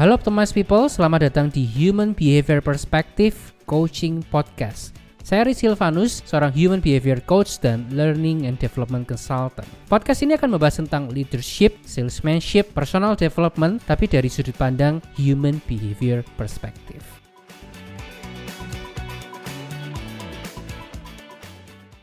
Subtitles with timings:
[0.00, 3.36] Halo Optimize People, selamat datang di Human Behavior Perspective
[3.68, 4.96] Coaching Podcast.
[5.20, 9.68] Saya Riz Silvanus, seorang Human Behavior Coach dan Learning and Development Consultant.
[9.92, 16.24] Podcast ini akan membahas tentang leadership, salesmanship, personal development, tapi dari sudut pandang Human Behavior
[16.40, 17.04] Perspective.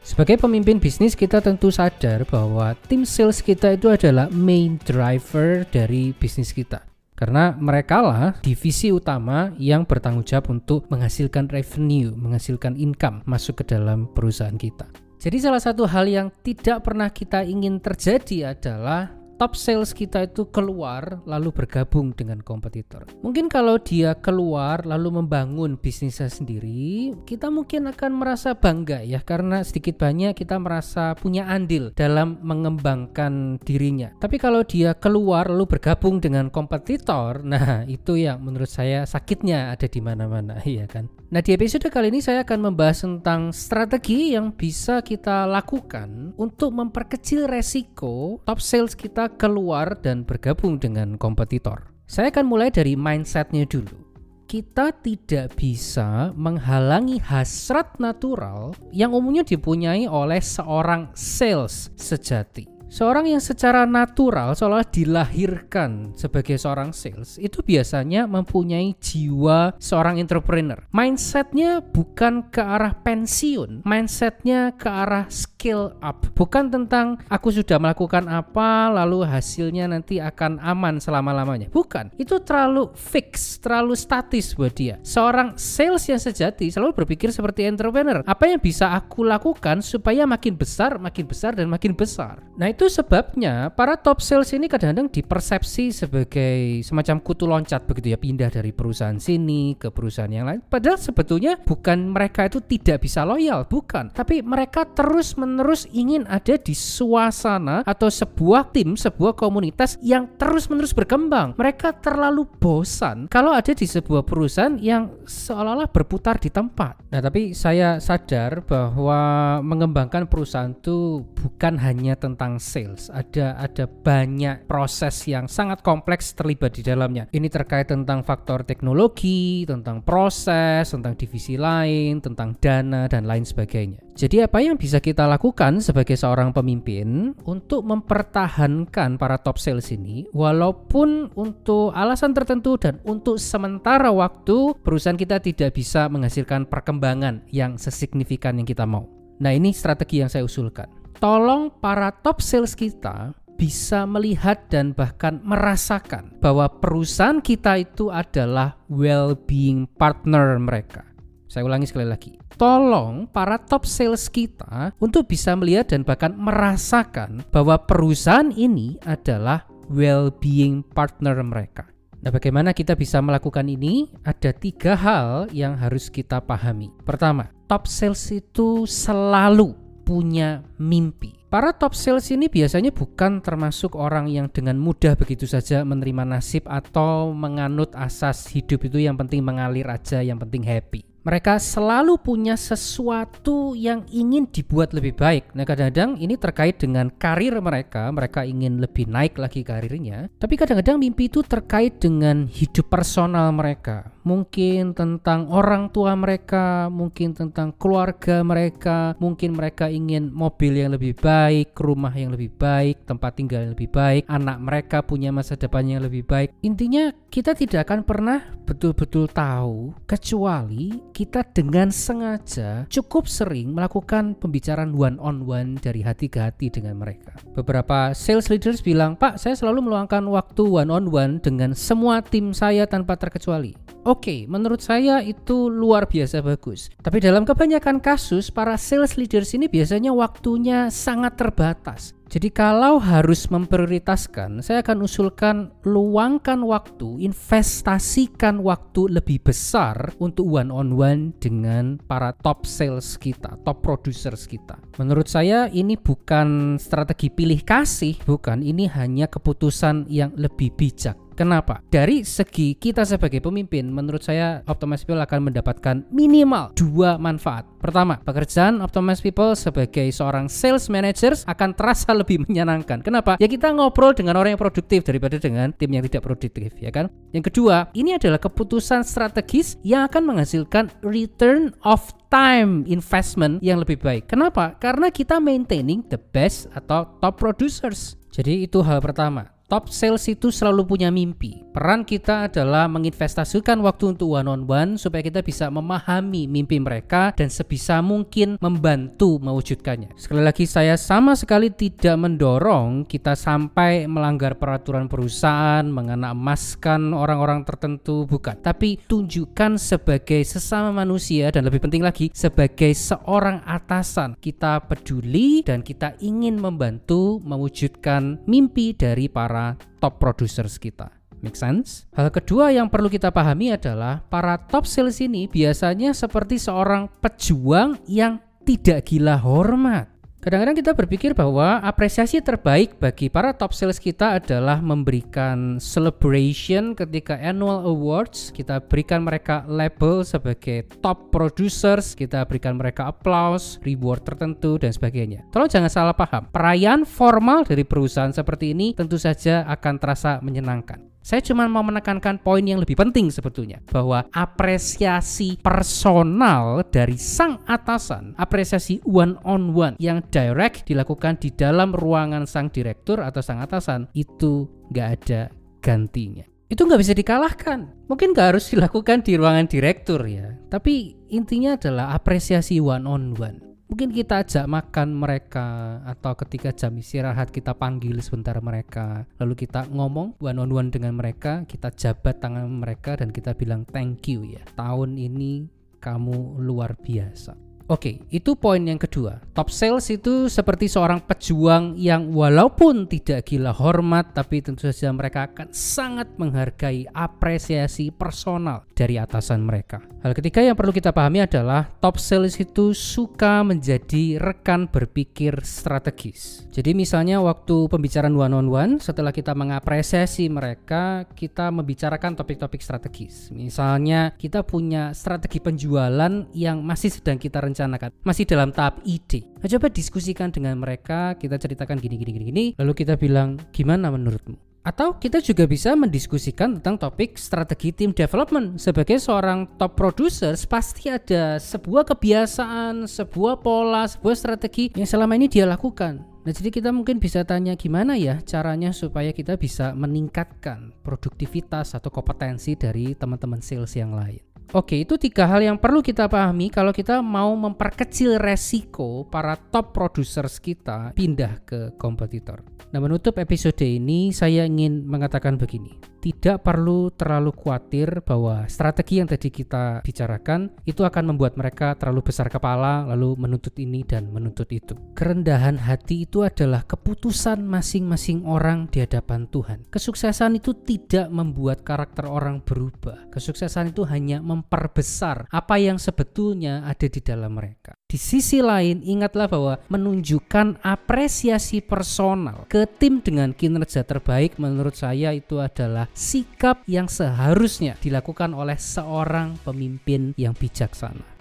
[0.05, 6.13] Sebagai pemimpin bisnis, kita tentu sadar bahwa tim sales kita itu adalah main driver dari
[6.13, 6.85] bisnis kita.
[7.17, 13.73] Karena mereka lah divisi utama yang bertanggung jawab untuk menghasilkan revenue, menghasilkan income masuk ke
[13.73, 14.85] dalam perusahaan kita.
[15.17, 20.49] Jadi salah satu hal yang tidak pernah kita ingin terjadi adalah top sales kita itu
[20.49, 23.05] keluar lalu bergabung dengan kompetitor.
[23.21, 29.61] Mungkin kalau dia keluar lalu membangun bisnisnya sendiri, kita mungkin akan merasa bangga ya karena
[29.61, 34.11] sedikit banyak kita merasa punya andil dalam mengembangkan dirinya.
[34.17, 39.85] Tapi kalau dia keluar lalu bergabung dengan kompetitor, nah itu yang menurut saya sakitnya ada
[39.85, 41.07] di mana-mana, ya kan?
[41.27, 46.71] Nah, di episode kali ini saya akan membahas tentang strategi yang bisa kita lakukan untuk
[46.71, 51.91] memperkecil resiko top sales kita keluar dan bergabung dengan kompetitor.
[52.07, 54.07] Saya akan mulai dari mindsetnya dulu.
[54.47, 62.76] Kita tidak bisa menghalangi hasrat natural yang umumnya dipunyai oleh seorang sales sejati.
[62.87, 70.79] Seorang yang secara natural seolah dilahirkan sebagai seorang sales itu biasanya mempunyai jiwa seorang entrepreneur.
[70.95, 76.31] Mindsetnya bukan ke arah pensiun, mindsetnya ke arah skill up.
[76.31, 81.67] Bukan tentang aku sudah melakukan apa lalu hasilnya nanti akan aman selama-lamanya.
[81.67, 84.95] Bukan, itu terlalu fix, terlalu statis buat dia.
[85.03, 88.23] Seorang sales yang sejati selalu berpikir seperti entrepreneur.
[88.23, 92.39] Apa yang bisa aku lakukan supaya makin besar, makin besar dan makin besar.
[92.55, 98.21] Nah, itu sebabnya para top sales ini kadang-kadang dipersepsi sebagai semacam kutu loncat begitu ya
[98.21, 100.61] pindah dari perusahaan sini ke perusahaan yang lain.
[100.61, 104.13] Padahal sebetulnya bukan mereka itu tidak bisa loyal, bukan.
[104.13, 111.57] Tapi mereka terus-menerus ingin ada di suasana atau sebuah tim, sebuah komunitas yang terus-menerus berkembang.
[111.57, 117.01] Mereka terlalu bosan kalau ada di sebuah perusahaan yang seolah-olah berputar di tempat.
[117.09, 119.17] Nah, tapi saya sadar bahwa
[119.65, 123.07] mengembangkan perusahaan itu bukan hanya tentang sales.
[123.07, 127.31] Ada ada banyak proses yang sangat kompleks terlibat di dalamnya.
[127.31, 134.03] Ini terkait tentang faktor teknologi, tentang proses, tentang divisi lain, tentang dana dan lain sebagainya.
[134.17, 140.25] Jadi apa yang bisa kita lakukan sebagai seorang pemimpin untuk mempertahankan para top sales ini
[140.33, 147.77] walaupun untuk alasan tertentu dan untuk sementara waktu perusahaan kita tidak bisa menghasilkan perkembangan yang
[147.77, 149.05] sesignifikan yang kita mau.
[149.37, 155.41] Nah, ini strategi yang saya usulkan tolong para top sales kita bisa melihat dan bahkan
[155.41, 161.03] merasakan bahwa perusahaan kita itu adalah well-being partner mereka.
[161.49, 162.37] Saya ulangi sekali lagi.
[162.53, 169.65] Tolong para top sales kita untuk bisa melihat dan bahkan merasakan bahwa perusahaan ini adalah
[169.89, 171.89] well-being partner mereka.
[172.21, 174.09] Nah, bagaimana kita bisa melakukan ini?
[174.25, 176.91] Ada tiga hal yang harus kita pahami.
[177.05, 181.35] Pertama, top sales itu selalu punya mimpi.
[181.51, 186.63] Para top sales ini biasanya bukan termasuk orang yang dengan mudah begitu saja menerima nasib
[186.63, 192.55] atau menganut asas hidup itu yang penting mengalir aja, yang penting happy mereka selalu punya
[192.55, 195.51] sesuatu yang ingin dibuat lebih baik.
[195.51, 200.31] Nah, kadang-kadang ini terkait dengan karir mereka, mereka ingin lebih naik lagi karirnya.
[200.39, 204.07] Tapi kadang-kadang mimpi itu terkait dengan hidup personal mereka.
[204.23, 211.15] Mungkin tentang orang tua mereka, mungkin tentang keluarga mereka, mungkin mereka ingin mobil yang lebih
[211.19, 215.83] baik, rumah yang lebih baik, tempat tinggal yang lebih baik, anak mereka punya masa depan
[215.91, 216.55] yang lebih baik.
[216.63, 224.93] Intinya, kita tidak akan pernah betul-betul tahu kecuali kita dengan sengaja cukup sering melakukan pembicaraan
[224.93, 227.33] one on one dari hati ke hati dengan mereka.
[227.57, 232.53] Beberapa sales leaders bilang, "Pak, saya selalu meluangkan waktu one on one dengan semua tim
[232.53, 233.73] saya tanpa terkecuali."
[234.05, 236.93] Oke, okay, menurut saya itu luar biasa bagus.
[237.01, 242.16] Tapi dalam kebanyakan kasus, para sales leaders ini biasanya waktunya sangat terbatas.
[242.27, 245.55] Jadi kalau harus memprioritaskan, saya akan usulkan
[245.87, 253.55] luangkan waktu, investasikan waktu lebih besar untuk one on one dengan para top sales kita,
[253.63, 254.75] top producers kita.
[254.99, 261.85] Menurut saya ini bukan strategi pilih kasih, bukan, ini hanya keputusan yang lebih bijak Kenapa?
[261.93, 267.69] Dari segi kita sebagai pemimpin, menurut saya Optimize People akan mendapatkan minimal dua manfaat.
[267.77, 273.05] Pertama, pekerjaan Optimize People sebagai seorang sales manager akan terasa lebih menyenangkan.
[273.05, 273.37] Kenapa?
[273.37, 277.05] Ya kita ngobrol dengan orang yang produktif daripada dengan tim yang tidak produktif, ya kan?
[277.37, 282.01] Yang kedua, ini adalah keputusan strategis yang akan menghasilkan return of
[282.33, 284.25] time investment yang lebih baik.
[284.25, 284.73] Kenapa?
[284.81, 288.17] Karena kita maintaining the best atau top producers.
[288.33, 289.56] Jadi itu hal pertama.
[289.67, 291.59] Top sales itu selalu punya mimpi.
[291.75, 297.35] Peran kita adalah menginvestasikan waktu untuk one on one supaya kita bisa memahami mimpi mereka
[297.35, 300.15] dan sebisa mungkin membantu mewujudkannya.
[300.15, 307.67] Sekali lagi saya sama sekali tidak mendorong kita sampai melanggar peraturan perusahaan, mengenak emaskan orang-orang
[307.67, 308.55] tertentu, bukan.
[308.63, 314.39] Tapi tunjukkan sebagai sesama manusia dan lebih penting lagi sebagai seorang atasan.
[314.39, 321.09] Kita peduli dan kita ingin membantu mewujudkan mimpi dari para para top producers kita.
[321.41, 322.05] Make sense?
[322.13, 327.97] Hal kedua yang perlu kita pahami adalah para top sales ini biasanya seperti seorang pejuang
[328.09, 330.16] yang tidak gila hormat.
[330.37, 337.33] Kadang-kadang kita berpikir bahwa apresiasi terbaik bagi para top sales kita adalah memberikan celebration ketika
[337.41, 344.77] annual awards, kita berikan mereka label sebagai top producers, kita berikan mereka applause, reward tertentu
[344.77, 345.41] dan sebagainya.
[345.49, 346.45] Tolong jangan salah paham.
[346.53, 351.16] Perayaan formal dari perusahaan seperti ini tentu saja akan terasa menyenangkan.
[351.27, 358.31] Saya cuma mau menekankan poin yang lebih penting sebetulnya bahwa apresiasi personal dari sang atasan,
[358.39, 364.07] apresiasi one on one yang direct dilakukan di dalam ruangan sang direktur atau sang atasan
[364.15, 365.51] itu nggak ada
[365.83, 366.47] gantinya.
[366.71, 368.07] Itu nggak bisa dikalahkan.
[368.07, 373.67] Mungkin nggak harus dilakukan di ruangan direktur ya, tapi intinya adalah apresiasi one on one
[373.87, 379.27] mungkin kita ajak makan mereka atau ketika jam istirahat kita panggil sebentar mereka.
[379.39, 383.83] Lalu kita ngomong one on one dengan mereka kita jabat tangan mereka dan kita bilang
[383.89, 384.63] thank you ya.
[384.75, 385.67] Tahun ini
[385.97, 389.39] kamu luar biasa Oke, itu poin yang kedua.
[389.55, 395.47] Top sales itu seperti seorang pejuang yang walaupun tidak gila hormat, tapi tentu saja mereka
[395.47, 400.03] akan sangat menghargai apresiasi personal dari atasan mereka.
[400.19, 406.67] Hal ketiga yang perlu kita pahami adalah top sales itu suka menjadi rekan berpikir strategis.
[406.75, 413.47] Jadi misalnya waktu pembicaraan one on one, setelah kita mengapresiasi mereka, kita membicarakan topik-topik strategis.
[413.55, 419.45] Misalnya kita punya strategi penjualan yang masih sedang kita rencanakan rencanakan masih dalam tahap ide
[419.61, 424.09] nah, coba diskusikan dengan mereka kita ceritakan gini gini gini gini lalu kita bilang gimana
[424.09, 424.57] menurutmu
[424.87, 428.79] atau kita juga bisa mendiskusikan tentang topik strategi tim development.
[428.79, 435.51] Sebagai seorang top producer, pasti ada sebuah kebiasaan, sebuah pola, sebuah strategi yang selama ini
[435.51, 436.23] dia lakukan.
[436.23, 442.07] Nah, jadi kita mungkin bisa tanya gimana ya caranya supaya kita bisa meningkatkan produktivitas atau
[442.07, 444.39] kompetensi dari teman-teman sales yang lain.
[444.75, 449.95] Oke, itu tiga hal yang perlu kita pahami kalau kita mau memperkecil resiko para top
[449.95, 452.67] producers kita pindah ke kompetitor.
[452.91, 455.95] Nah, menutup episode ini saya ingin mengatakan begini
[456.27, 462.27] tidak perlu terlalu khawatir bahwa strategi yang tadi kita bicarakan itu akan membuat mereka terlalu
[462.27, 464.97] besar kepala lalu menuntut ini dan menuntut itu.
[465.15, 469.87] Kerendahan hati itu adalah keputusan masing-masing orang di hadapan Tuhan.
[469.87, 473.31] Kesuksesan itu tidak membuat karakter orang berubah.
[473.31, 477.93] Kesuksesan itu hanya memperbesar apa yang sebetulnya ada di dalam mereka.
[478.07, 485.35] Di sisi lain, ingatlah bahwa menunjukkan apresiasi personal ke tim dengan kinerja terbaik menurut saya
[485.35, 491.37] itu adalah sikap yang seharusnya dilakukan oleh seorang pemimpin yang bijaksana.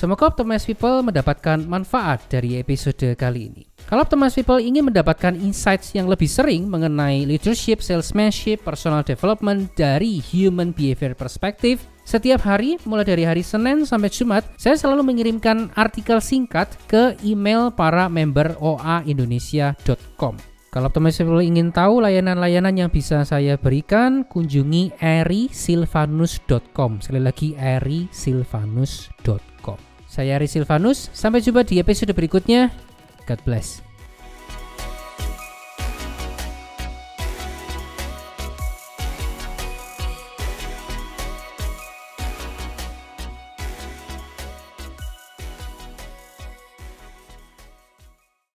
[0.00, 3.69] Semoga Optimize People mendapatkan manfaat dari episode kali ini.
[3.90, 10.22] Kalau Optimize People ingin mendapatkan insights yang lebih sering mengenai leadership, salesmanship, personal development dari
[10.22, 16.22] human behavior perspective, setiap hari mulai dari hari Senin sampai Jumat, saya selalu mengirimkan artikel
[16.22, 20.38] singkat ke email para member oaindonesia.com.
[20.70, 27.02] Kalau Optimize People ingin tahu layanan-layanan yang bisa saya berikan, kunjungi erisilvanus.com.
[27.02, 29.90] Sekali lagi erisilvanus.com.
[30.10, 32.89] Saya Ari Silvanus, sampai jumpa di episode berikutnya.
[33.30, 33.89] God bless.